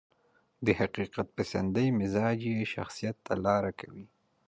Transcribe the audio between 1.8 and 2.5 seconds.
مزاج